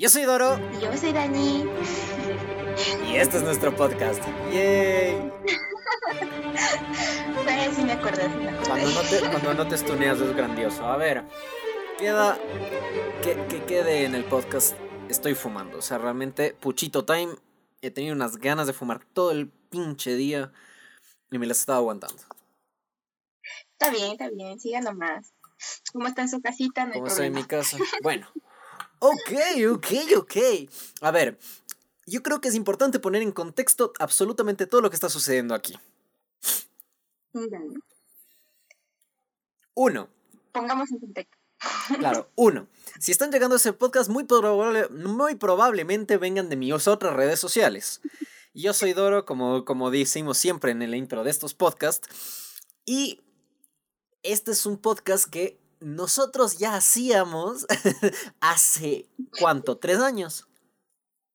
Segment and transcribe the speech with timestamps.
[0.00, 0.58] Yo soy Doro.
[0.78, 1.66] Y yo soy Dani.
[3.06, 4.22] Y este es nuestro podcast.
[4.50, 5.30] ¡Yay!
[7.74, 7.98] Sí me sí.
[8.66, 10.86] Cuando no, te, cuando no te estuneas es grandioso.
[10.86, 11.24] A ver,
[11.98, 12.38] queda.
[13.22, 14.74] Que, que quede en el podcast.
[15.10, 15.78] Estoy fumando.
[15.78, 17.34] O sea, realmente, puchito time.
[17.82, 20.50] He tenido unas ganas de fumar todo el pinche día.
[21.30, 22.22] Y me las estaba aguantando.
[23.72, 25.34] Está bien, está bien, siga nomás.
[25.92, 26.86] ¿Cómo está en su casita?
[26.86, 27.76] No Como estoy en mi casa.
[28.02, 28.26] Bueno.
[29.00, 29.32] Ok,
[29.72, 29.86] ok,
[30.18, 30.36] ok.
[31.00, 31.38] A ver,
[32.06, 35.76] yo creo que es importante poner en contexto absolutamente todo lo que está sucediendo aquí.
[39.74, 40.08] Uno,
[40.52, 41.36] Pongamos en contexto.
[41.98, 42.66] Claro, uno.
[42.98, 47.38] Si están llegando a ese podcast, muy, probable- muy probablemente vengan de mis otras redes
[47.38, 48.00] sociales.
[48.54, 52.08] Yo soy Doro, como, como decimos siempre en el intro de estos podcasts.
[52.84, 53.20] Y
[54.22, 57.66] este es un podcast que nosotros ya hacíamos
[58.40, 59.08] hace,
[59.38, 59.78] ¿cuánto?
[59.78, 60.46] ¿Tres años?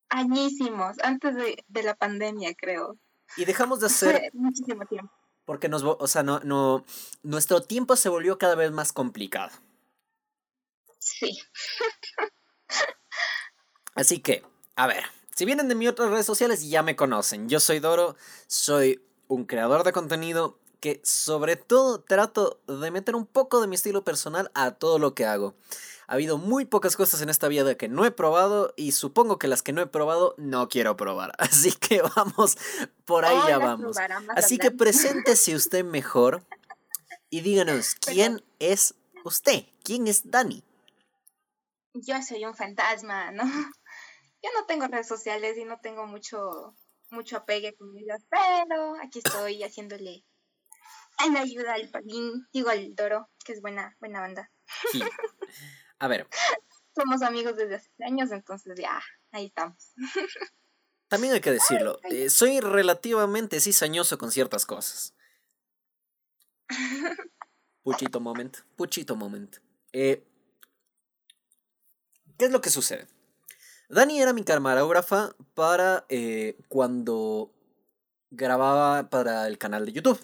[0.09, 2.97] Añísimos, antes de, de la pandemia, creo.
[3.37, 5.11] Y dejamos de hacer muchísimo tiempo.
[5.45, 6.85] porque nos, o sea, no, no,
[7.23, 9.51] nuestro tiempo se volvió cada vez más complicado.
[10.99, 11.37] Sí.
[13.95, 14.43] Así que,
[14.75, 15.03] a ver,
[15.35, 17.49] si vienen de mis otras redes sociales ya me conocen.
[17.49, 18.15] Yo soy Doro,
[18.47, 23.73] soy un creador de contenido que sobre todo trato de meter un poco de mi
[23.73, 25.55] estilo personal a todo lo que hago.
[26.05, 29.47] Ha habido muy pocas cosas en esta vida que no he probado y supongo que
[29.47, 31.33] las que no he probado no quiero probar.
[31.39, 32.59] Así que vamos,
[33.03, 33.97] por ahí Oh, ya vamos.
[34.35, 36.45] Así que preséntese usted mejor
[37.31, 39.65] y díganos, ¿quién es usted?
[39.83, 40.63] ¿Quién es Dani?
[41.95, 43.43] Yo soy un fantasma, ¿no?
[44.43, 46.75] Yo no tengo redes sociales y no tengo mucho,
[47.09, 50.23] mucho apegue con ellas, pero aquí estoy haciéndole
[51.23, 54.51] en ayuda al Palín, digo al Doro, que es buena, buena banda.
[54.91, 55.01] Sí.
[55.99, 56.27] A ver,
[56.95, 59.93] Somos amigos desde hace años, entonces ya, ahí estamos.
[61.09, 65.13] También hay que decirlo, eh, soy relativamente cizañoso con ciertas cosas.
[67.83, 69.57] Puchito moment, puchito moment.
[69.93, 70.25] Eh,
[72.37, 73.07] ¿Qué es lo que sucede?
[73.89, 77.53] Dani era mi camarógrafa para eh, cuando
[78.31, 80.19] grababa para el canal de YouTube.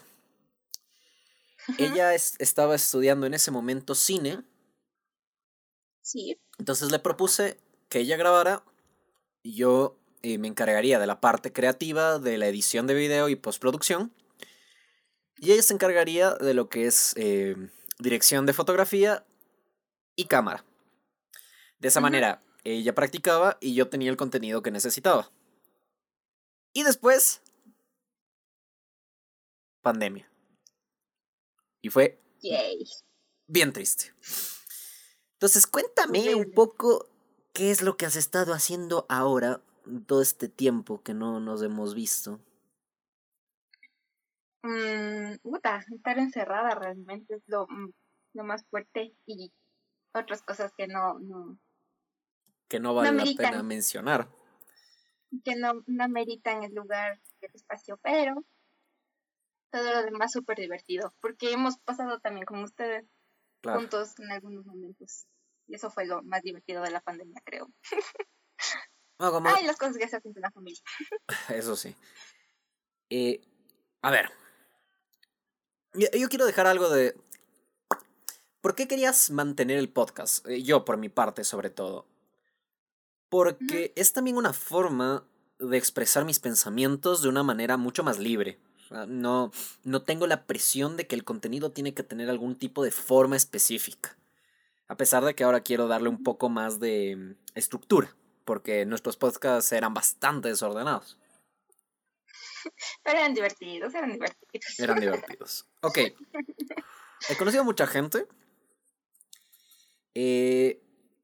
[1.78, 4.44] Ella es- estaba estudiando en ese momento cine,
[6.00, 7.58] Sí, entonces le propuse
[7.88, 8.64] que ella grabara
[9.42, 13.36] y yo eh, me encargaría de la parte creativa, de la edición de video y
[13.36, 14.12] postproducción.
[15.36, 17.56] Y ella se encargaría de lo que es eh,
[17.98, 19.24] dirección de fotografía
[20.16, 20.64] y cámara.
[21.80, 25.30] De esa manera, ella practicaba y yo tenía el contenido que necesitaba.
[26.74, 27.40] Y después,
[29.82, 30.31] pandemia.
[31.82, 32.84] Y fue yay.
[33.46, 34.12] bien triste.
[35.34, 37.08] Entonces, cuéntame un poco
[37.52, 39.60] qué es lo que has estado haciendo ahora,
[40.06, 42.40] todo este tiempo que no nos hemos visto.
[44.62, 47.92] Mm, puta, estar encerrada realmente es lo, mm,
[48.34, 49.52] lo más fuerte y
[50.14, 51.58] otras cosas que no, no,
[52.68, 54.28] Que no vale la pena mencionar.
[55.44, 58.44] que no, no meritan el lugar el espacio, pero
[59.72, 63.04] todo lo demás súper divertido, porque hemos pasado también con ustedes
[63.62, 63.80] Claro.
[63.80, 65.26] juntos en algunos momentos.
[65.66, 67.68] Y eso fue lo más divertido de la pandemia, creo.
[69.18, 70.80] No, como- Ay, las cosas que se hacen con la familia.
[71.48, 71.94] Eso sí.
[73.08, 73.40] Eh,
[74.02, 74.30] a ver.
[75.92, 77.14] Yo, yo quiero dejar algo de...
[78.60, 80.44] ¿Por qué querías mantener el podcast?
[80.48, 82.06] Eh, yo, por mi parte, sobre todo.
[83.28, 85.24] Porque es también una forma
[85.58, 88.58] de expresar mis pensamientos de una manera mucho más libre.
[89.06, 89.50] No,
[89.84, 93.36] no tengo la presión de que el contenido tiene que tener algún tipo de forma
[93.36, 94.16] específica.
[94.88, 98.14] A pesar de que ahora quiero darle un poco más de mm, estructura.
[98.44, 101.16] Porque nuestros podcasts eran bastante desordenados.
[103.02, 104.78] Pero eran divertidos, eran divertidos.
[104.78, 105.66] Eran divertidos.
[105.80, 105.98] Ok.
[107.28, 108.26] He conocido a mucha gente.
[110.14, 110.82] Eh,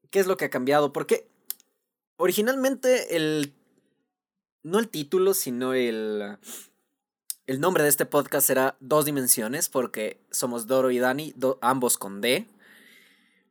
[0.09, 0.91] ¿Qué es lo que ha cambiado?
[0.91, 1.27] Porque
[2.17, 3.53] originalmente el...
[4.63, 6.37] No el título, sino el...
[7.49, 11.97] El nombre de este podcast era Dos Dimensiones, porque somos Doro y Dani, do- ambos
[11.97, 12.47] con D.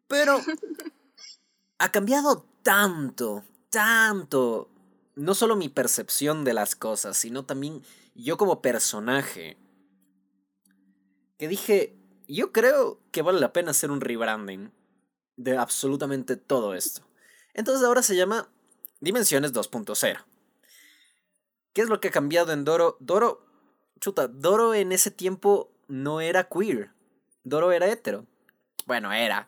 [0.06, 0.38] Pero
[1.78, 4.70] ha cambiado tanto, tanto.
[5.16, 7.82] No solo mi percepción de las cosas, sino también
[8.14, 9.56] yo como personaje.
[11.36, 11.96] Que dije,
[12.28, 14.70] yo creo que vale la pena hacer un rebranding
[15.34, 17.02] de absolutamente todo esto.
[17.52, 18.48] Entonces ahora se llama
[19.00, 20.24] Dimensiones 2.0.
[21.72, 22.96] ¿Qué es lo que ha cambiado en Doro?
[23.00, 23.47] Doro,
[23.98, 26.90] chuta, Doro en ese tiempo no era queer.
[27.44, 28.26] Doro era hetero.
[28.86, 29.46] Bueno, era.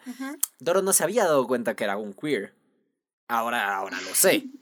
[0.58, 2.55] Doro no se había dado cuenta que era un queer.
[3.29, 4.44] Ahora, ahora lo sé.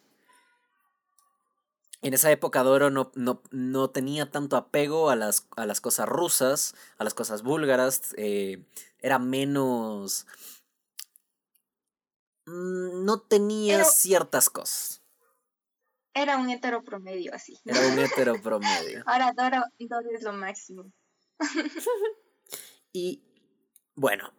[2.00, 6.08] En esa época Doro no, no, no tenía tanto apego a las, a las, cosas
[6.08, 8.14] rusas, a las cosas búlgaras.
[8.16, 8.62] Eh,
[9.00, 10.26] era menos.
[12.46, 14.97] Mm, no tenía ciertas cosas.
[16.18, 17.56] Era un hetero promedio así.
[17.64, 19.02] Era un hetero promedio.
[19.06, 20.92] Ahora Doro, Doro es lo máximo.
[22.92, 23.22] y
[23.94, 24.32] bueno,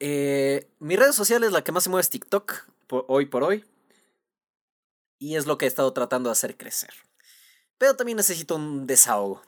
[0.00, 3.64] eh, mi red social es la que más se mueve es TikTok, hoy por hoy.
[5.18, 6.92] Y es lo que he estado tratando de hacer crecer.
[7.78, 9.40] Pero también necesito un desahogo.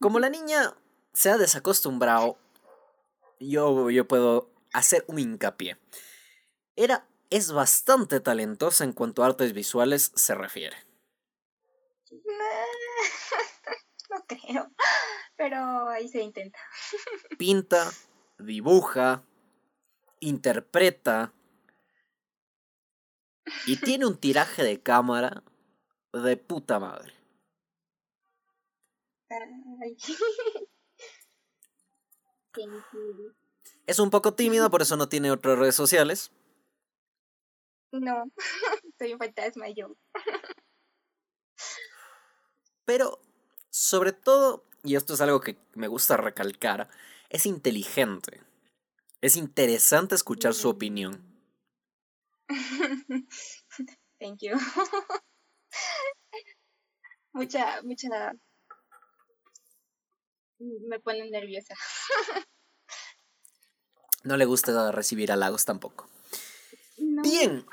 [0.00, 0.74] Como la niña
[1.12, 2.38] se ha desacostumbrado,
[3.38, 5.78] yo, yo puedo hacer un hincapié.
[6.74, 10.76] Era, es bastante talentosa en cuanto a artes visuales se refiere.
[14.10, 14.70] No creo,
[15.36, 16.58] pero ahí se intenta.
[17.38, 17.90] Pinta,
[18.38, 19.22] dibuja,
[20.20, 21.32] interpreta
[23.66, 25.42] y tiene un tiraje de cámara
[26.12, 27.14] de puta madre.
[33.86, 36.32] Es un poco tímida, por eso no tiene otras redes sociales.
[37.92, 38.24] No,
[38.98, 39.94] soy un fantasma yo.
[42.84, 43.20] Pero,
[43.70, 46.88] sobre todo, y esto es algo que me gusta recalcar,
[47.28, 48.40] es inteligente.
[49.20, 50.70] Es interesante escuchar su mm.
[50.70, 51.32] opinión.
[54.18, 54.56] Thank you.
[57.32, 58.08] mucha, mucha.
[60.58, 61.74] Me pone nerviosa.
[64.24, 66.08] no le gusta recibir halagos tampoco.
[67.22, 67.64] Bien.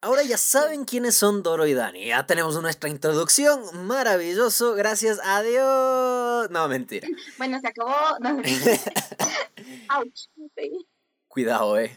[0.00, 2.06] Ahora ya saben quiénes son Doro y Dani.
[2.06, 3.86] Ya tenemos nuestra introducción.
[3.86, 4.74] Maravilloso.
[4.74, 6.50] Gracias a Dios.
[6.50, 7.06] No, mentira.
[7.38, 7.94] Bueno, se acabó.
[11.28, 11.96] Cuidado, eh.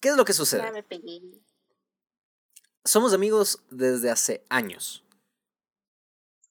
[0.00, 0.84] ¿Qué es lo que sucede?
[2.84, 5.02] Somos amigos desde hace años.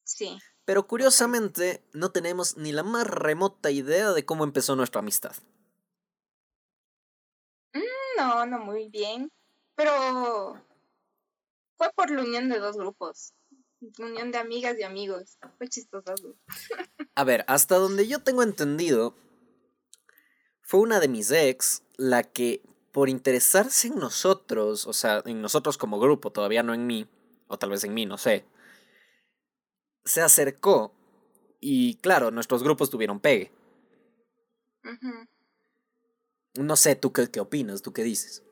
[0.04, 0.40] Sí.
[0.66, 5.36] Pero curiosamente no tenemos ni la más remota idea de cómo empezó nuestra amistad.
[8.18, 9.32] No, no muy bien.
[9.76, 10.62] Pero
[11.78, 13.34] fue por la unión de dos grupos.
[14.00, 15.38] unión de amigas y amigos.
[15.58, 16.14] Fue chistoso.
[17.16, 19.16] A ver, hasta donde yo tengo entendido,
[20.62, 22.62] fue una de mis ex la que
[22.92, 27.08] por interesarse en nosotros, o sea, en nosotros como grupo, todavía no en mí,
[27.48, 28.46] o tal vez en mí, no sé,
[30.06, 30.94] se acercó
[31.60, 33.52] y claro, nuestros grupos tuvieron pegue.
[36.56, 37.82] No sé, ¿tú qué, qué opinas?
[37.82, 38.44] ¿Tú qué dices?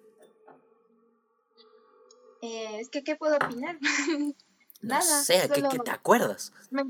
[2.42, 3.78] Eh, es que, ¿qué puedo opinar?
[4.82, 5.24] Nada.
[5.24, 6.52] Sé, ¿qué, ¿qué, te acuerdas?
[6.72, 6.84] Me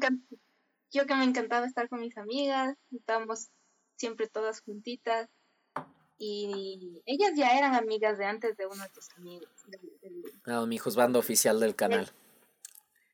[0.92, 3.50] Yo que me encantaba estar con mis amigas, estábamos
[3.98, 5.30] siempre todas juntitas
[6.18, 9.50] y ellas ya eran amigas de antes de uno de tus amigos.
[10.46, 12.10] ah, mi juzgando oficial del canal.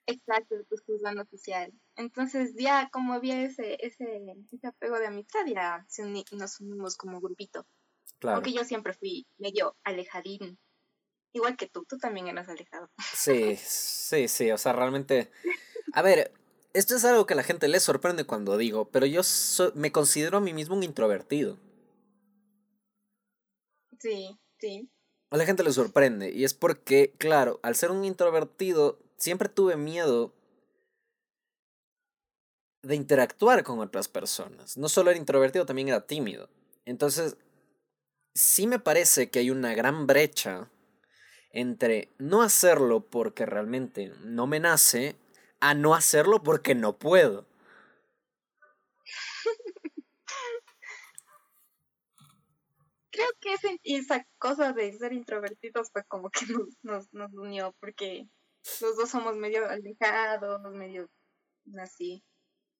[0.05, 1.73] Exacto, tu juzgando oficial.
[1.95, 4.21] Entonces ya como había ese, ese,
[4.51, 5.85] ese apego de amistad, ya
[6.31, 7.65] nos unimos como grupito.
[8.19, 8.37] Claro.
[8.37, 10.59] Porque yo siempre fui medio alejadín.
[11.33, 12.89] Igual que tú, tú también eras alejado.
[13.13, 15.29] Sí, sí, sí, o sea, realmente...
[15.93, 16.31] A ver,
[16.73, 19.21] esto es algo que a la gente le sorprende cuando digo, pero yo
[19.75, 21.57] me considero a mí mismo un introvertido.
[23.99, 24.89] Sí, sí.
[25.29, 26.31] A la gente le sorprende.
[26.31, 30.33] Y es porque, claro, al ser un introvertido, siempre tuve miedo
[32.83, 34.77] de interactuar con otras personas.
[34.77, 36.49] No solo era introvertido, también era tímido.
[36.85, 37.37] Entonces,
[38.37, 40.69] sí me parece que hay una gran brecha
[41.51, 45.15] entre no hacerlo porque realmente no me nace
[45.59, 47.47] a no hacerlo porque no puedo.
[53.09, 58.29] creo que esa cosa de ser introvertidos fue como que nos, nos, nos unió, porque
[58.81, 61.09] los dos somos medio alejados, medio
[61.81, 62.23] así.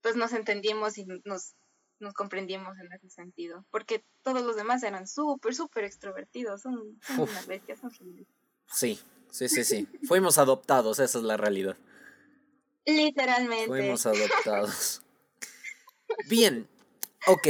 [0.02, 1.56] Pues nos entendimos y nos,
[2.00, 7.22] nos comprendimos en ese sentido, porque todos los demás eran súper, súper extrovertidos, son, son
[7.22, 7.92] unas bestias, son
[8.72, 9.00] Sí,
[9.32, 9.88] sí, sí, sí.
[10.08, 11.78] Fuimos adoptados, esa es la realidad.
[12.86, 13.68] Literalmente.
[13.68, 15.02] Fuimos adoptados.
[16.28, 16.68] Bien,
[17.28, 17.48] ok.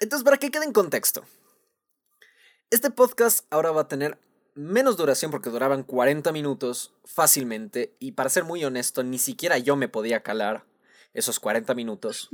[0.00, 1.24] Entonces, para que quede en contexto,
[2.70, 4.18] este podcast ahora va a tener
[4.54, 9.76] menos duración porque duraban 40 minutos fácilmente y para ser muy honesto, ni siquiera yo
[9.76, 10.64] me podía calar
[11.14, 12.30] esos 40 minutos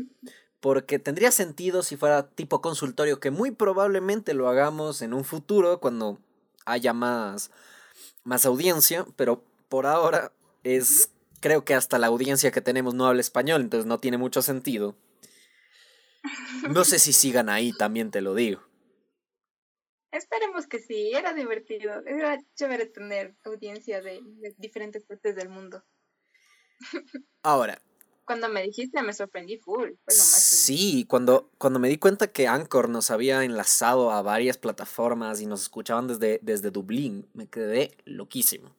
[0.65, 5.79] porque tendría sentido si fuera tipo consultorio que muy probablemente lo hagamos en un futuro
[5.79, 6.19] cuando
[6.65, 7.51] haya más
[8.23, 13.21] más audiencia, pero por ahora es creo que hasta la audiencia que tenemos no habla
[13.21, 14.97] español, entonces no tiene mucho sentido.
[16.71, 18.63] No sé si sigan ahí, también te lo digo.
[20.13, 22.03] Esperemos que sí, era divertido.
[22.07, 24.23] Era chévere tener audiencia de,
[24.57, 25.85] diferentes partes del mundo.
[27.43, 27.83] Ahora.
[28.25, 29.93] Cuando me dijiste me sorprendí full.
[30.09, 35.47] Sí, cuando, cuando me di cuenta que Anchor nos había enlazado a varias plataformas y
[35.47, 38.75] nos escuchaban desde, desde Dublín, me quedé loquísimo.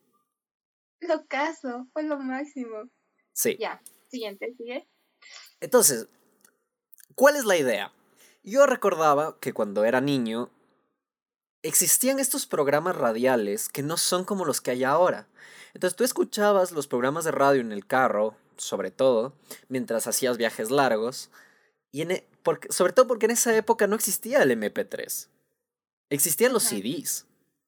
[1.02, 2.90] Locazo, fue lo máximo.
[3.34, 3.58] Sí.
[3.60, 4.88] Ya, siguiente, sigue.
[5.60, 6.08] Entonces,
[7.14, 7.94] ¿cuál es la idea?
[8.44, 10.50] Yo recordaba que cuando era niño
[11.64, 15.28] existían estos programas radiales que no son como los que hay ahora.
[15.74, 19.34] Entonces tú escuchabas los programas de radio en el carro, sobre todo,
[19.70, 21.30] mientras hacías viajes largos,
[21.92, 25.28] y en, e, porque, sobre todo porque en esa época no existía el MP3.
[26.10, 27.26] Existían los CDs.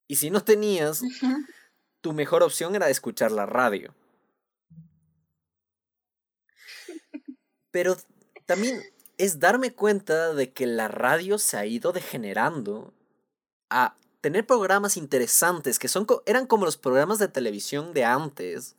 [0.07, 1.01] Y si no tenías,
[2.01, 3.93] tu mejor opción era escuchar la radio.
[7.71, 7.97] Pero
[8.45, 8.81] también
[9.17, 12.93] es darme cuenta de que la radio se ha ido degenerando
[13.69, 18.75] a tener programas interesantes que son eran como los programas de televisión de antes.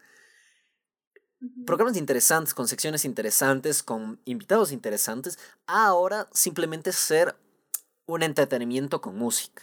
[1.66, 7.36] Programas interesantes, con secciones interesantes, con invitados interesantes, a ahora simplemente ser
[8.06, 9.62] un entretenimiento con música.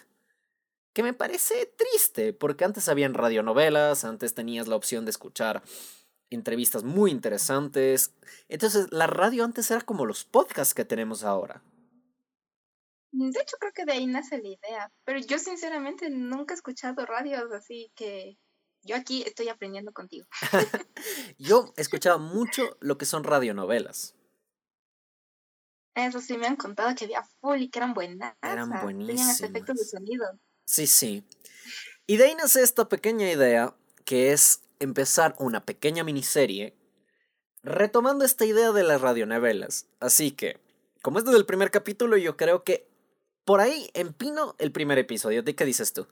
[0.93, 5.63] Que me parece triste, porque antes habían radionovelas, antes tenías la opción de escuchar
[6.29, 8.13] entrevistas muy interesantes.
[8.47, 11.61] Entonces, la radio antes era como los podcasts que tenemos ahora.
[13.11, 14.91] De hecho, creo que de ahí nace la idea.
[15.03, 18.37] Pero yo sinceramente nunca he escuchado radios, así que
[18.85, 20.25] yo aquí estoy aprendiendo contigo.
[21.37, 24.15] yo he escuchado mucho lo que son radionovelas.
[25.95, 28.35] Eso sí, me han contado que había full y que eran buenas.
[28.41, 29.37] Eran buenísimas.
[29.37, 30.39] Tenían efectos de sonido.
[30.65, 31.23] Sí, sí.
[32.05, 36.75] Y de ahí nace esta pequeña idea que es empezar una pequeña miniserie
[37.63, 39.87] retomando esta idea de las radionovelas.
[39.99, 40.59] Así que,
[41.01, 42.87] como es desde el primer capítulo, yo creo que
[43.45, 45.43] por ahí empino el primer episodio.
[45.43, 46.07] ¿De qué dices tú?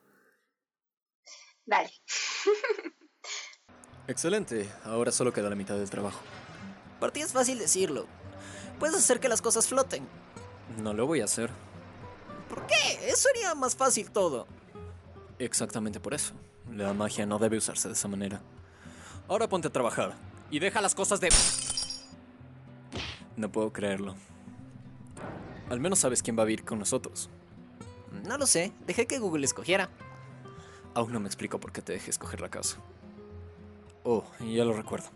[1.65, 1.91] Dale.
[4.07, 4.69] Excelente.
[4.83, 6.19] Ahora solo queda la mitad del trabajo.
[6.99, 8.07] Por ti es fácil decirlo.
[8.79, 10.07] Puedes hacer que las cosas floten.
[10.77, 11.51] No lo voy a hacer.
[12.49, 12.75] ¿Por qué?
[13.07, 14.47] Eso sería más fácil todo.
[15.39, 16.33] Exactamente por eso.
[16.71, 18.41] La magia no debe usarse de esa manera.
[19.27, 20.15] Ahora ponte a trabajar.
[20.51, 21.29] Y deja las cosas de...
[23.35, 24.15] No puedo creerlo.
[25.69, 27.29] Al menos sabes quién va a vivir con nosotros.
[28.25, 29.89] No lo sé, dejé que Google escogiera.
[30.95, 32.77] Aún no me explico por qué te dejé escoger la casa.
[34.03, 35.07] Oh, ya lo recuerdo.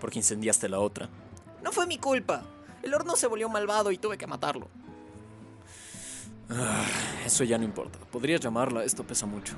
[0.00, 1.08] Porque incendiaste la otra.
[1.62, 2.42] No fue mi culpa.
[2.82, 4.68] El horno se volvió malvado y tuve que matarlo.
[6.50, 6.84] Ah,
[7.24, 7.98] eso ya no importa.
[8.10, 9.54] Podrías llamarla, esto pesa mucho.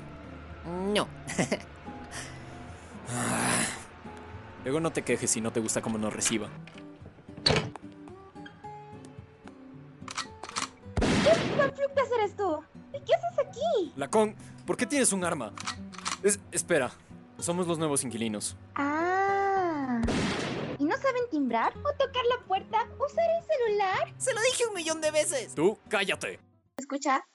[0.93, 1.07] No.
[3.09, 3.63] Ah,
[4.65, 6.49] luego no te quejes si no te gusta cómo nos reciba.
[10.99, 12.59] ¿Qué eres tú?
[12.93, 13.93] ¿Y qué haces aquí?
[13.95, 14.35] Lacón,
[14.67, 15.53] ¿por qué tienes un arma?
[16.51, 16.91] espera,
[17.39, 18.55] somos los nuevos inquilinos.
[18.75, 20.01] Ah.
[20.77, 22.87] ¿Y no saben timbrar o tocar la puerta?
[22.99, 24.13] ¿Usar el celular?
[24.17, 25.55] Se lo dije un millón de veces.
[25.55, 26.39] Tú, cállate.
[26.77, 27.25] ¿Escucha?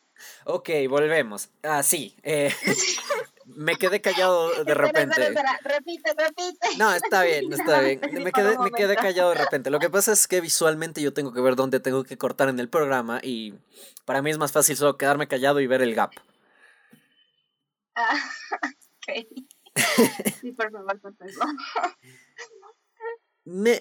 [0.44, 1.48] Ok, volvemos.
[1.62, 2.14] Ah, sí.
[2.22, 2.52] Eh,
[3.46, 5.30] me quedé callado de repente.
[5.64, 6.76] Repite, repite.
[6.76, 8.00] No, está bien, está bien.
[8.22, 9.70] Me quedé, me quedé callado de repente.
[9.70, 12.60] Lo que pasa es que visualmente yo tengo que ver dónde tengo que cortar en
[12.60, 13.54] el programa y
[14.04, 16.12] para mí es más fácil solo quedarme callado y ver el gap.
[17.94, 18.30] Ah,
[18.96, 19.26] ok.
[20.40, 21.00] Sí, por favor,
[23.44, 23.80] Me...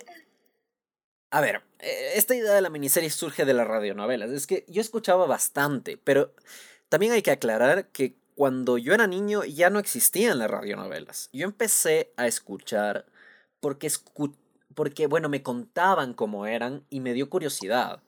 [1.29, 4.31] A ver, eh, esta idea de la miniserie surge de las radionovelas.
[4.31, 6.33] Es que yo escuchaba bastante, pero
[6.89, 11.29] también hay que aclarar que cuando yo era niño ya no existían las radionovelas.
[11.31, 13.05] Yo empecé a escuchar
[13.59, 13.89] porque,
[14.75, 18.01] porque bueno, me contaban cómo eran y me dio curiosidad.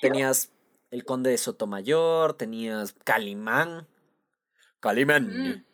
[0.00, 0.50] Tenías
[0.90, 3.88] El Conde de Sotomayor, tenías Calimán.
[4.80, 5.66] Calimán.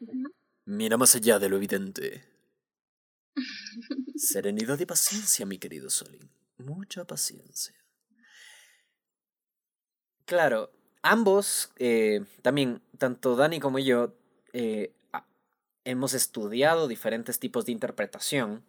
[0.65, 2.25] Mira más allá de lo evidente.
[4.17, 6.29] Serenidad y paciencia, mi querido Solín.
[6.59, 7.75] Mucha paciencia.
[10.25, 10.73] Claro,
[11.03, 14.13] ambos, eh, también, tanto Dani como yo,
[14.53, 14.93] eh,
[15.85, 18.65] hemos estudiado diferentes tipos de interpretación.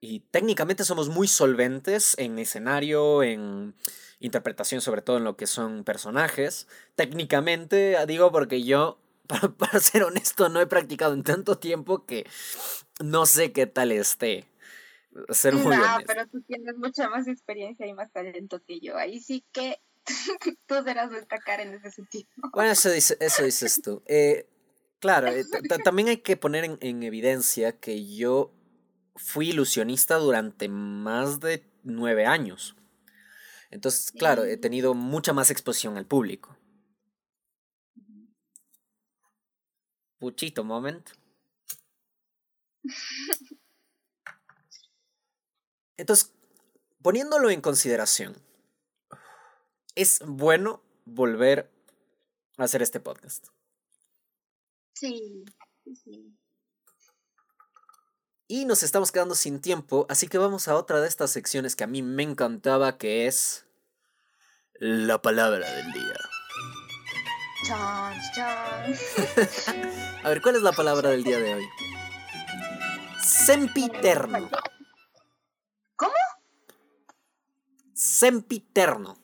[0.00, 3.74] Y técnicamente somos muy solventes en escenario, en
[4.18, 6.68] interpretación, sobre todo en lo que son personajes.
[6.94, 8.98] Técnicamente, digo porque yo,
[9.58, 12.26] para ser honesto, no he practicado en tanto tiempo que
[13.02, 14.50] no sé qué tal esté
[15.30, 18.96] ser muy no, pero tú tienes mucha más experiencia y más talento que yo.
[18.96, 19.80] Ahí sí que
[20.66, 22.28] tú serás destacar en ese sentido.
[22.52, 24.02] Bueno, eso, dice, eso dices tú.
[24.06, 24.46] Eh,
[24.98, 25.44] claro, eh,
[25.84, 28.52] también hay que poner en, en, evidencia que yo
[29.16, 32.76] fui ilusionista durante más de nueve años.
[33.70, 36.56] Entonces, claro, he tenido mucha más exposición al público.
[40.18, 41.08] Puchito moment.
[45.96, 46.34] Entonces,
[47.02, 48.36] poniéndolo en consideración,
[49.94, 51.70] es bueno volver
[52.56, 53.48] a hacer este podcast.
[54.94, 55.44] Sí,
[56.04, 56.39] sí.
[58.52, 61.84] Y nos estamos quedando sin tiempo, así que vamos a otra de estas secciones que
[61.84, 63.64] a mí me encantaba, que es
[64.74, 66.16] la palabra del día.
[67.64, 68.94] Chan, chan.
[70.24, 71.68] A ver, ¿cuál es la palabra del día de hoy?
[73.22, 74.50] Sempiterno.
[75.94, 76.12] ¿Cómo?
[77.94, 79.16] Sempiterno.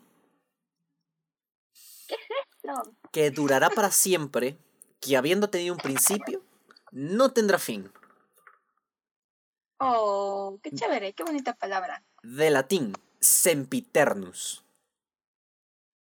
[2.63, 2.81] No.
[3.11, 4.57] Que durará para siempre,
[5.01, 6.45] que habiendo tenido un principio,
[6.93, 7.91] no tendrá fin.
[9.79, 12.03] Oh, qué chévere, qué bonita palabra.
[12.23, 14.65] De latín, sempiternus.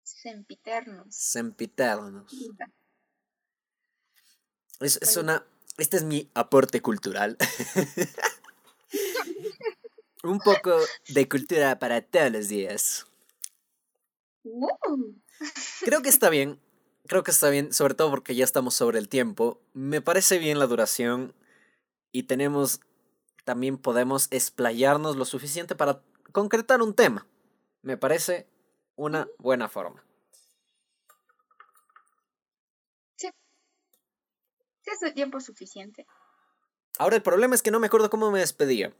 [0.02, 1.14] Sempiternus.
[2.32, 2.70] Linda.
[4.80, 5.44] Es, es una.
[5.78, 7.36] Este es mi aporte cultural.
[10.22, 10.76] Un poco
[11.08, 13.06] de cultura para todos los días.
[14.42, 15.12] Uh,
[15.84, 16.58] Creo que está bien.
[17.06, 19.60] Creo que está bien, sobre todo porque ya estamos sobre el tiempo.
[19.74, 21.34] Me parece bien la duración
[22.10, 22.80] y tenemos.
[23.46, 27.28] También podemos explayarnos lo suficiente para concretar un tema.
[27.80, 28.48] Me parece
[28.96, 30.04] una buena forma.
[33.14, 33.28] sí,
[34.84, 36.08] es el tiempo suficiente.
[36.98, 38.92] Ahora el problema es que no me acuerdo cómo me despedía.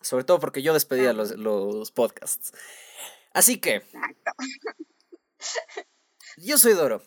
[0.00, 2.52] Sobre todo porque yo despedía los, los podcasts.
[3.32, 4.30] Así que, Exacto.
[6.36, 7.02] yo soy Doro.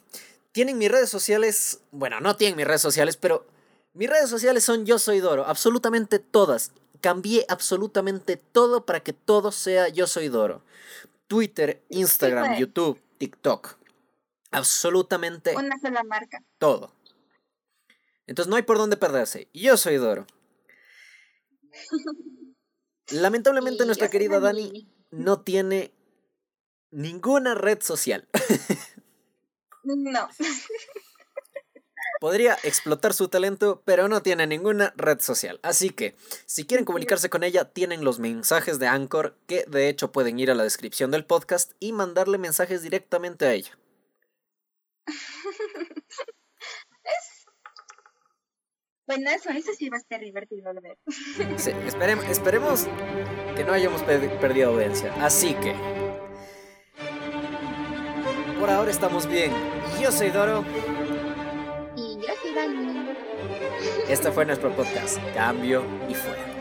[0.51, 1.79] Tienen mis redes sociales.
[1.91, 3.47] Bueno, no tienen mis redes sociales, pero
[3.93, 5.45] mis redes sociales son Yo Soy Doro.
[5.45, 6.71] Absolutamente todas.
[7.01, 10.63] Cambié absolutamente todo para que todo sea Yo Soy Doro.
[11.27, 12.57] Twitter, Instagram.
[12.57, 13.77] YouTube, TikTok.
[14.51, 16.43] Absolutamente Una sola marca.
[16.57, 16.91] todo.
[18.25, 19.47] Entonces no hay por dónde perderse.
[19.53, 20.25] Yo soy Doro.
[23.11, 24.87] Lamentablemente nuestra querida Dani Dani.
[25.11, 25.91] no tiene
[26.91, 28.27] ninguna red social.
[29.81, 30.27] No.
[32.19, 35.59] Podría explotar su talento, pero no tiene ninguna red social.
[35.63, 40.11] Así que, si quieren comunicarse con ella, tienen los mensajes de Anchor, que de hecho
[40.11, 43.77] pueden ir a la descripción del podcast y mandarle mensajes directamente a ella.
[49.07, 50.97] Bueno, eso, eso sí va a estar divertido de ver.
[51.57, 52.85] Sí, esperem- esperemos
[53.55, 55.11] que no hayamos per- perdido audiencia.
[55.25, 55.73] Así que,
[58.59, 59.51] por ahora estamos bien.
[59.99, 60.63] Yo soy Doro.
[62.59, 63.15] Dani.
[64.09, 65.17] Este fue nuestro podcast.
[65.33, 66.58] Cambio y fuera.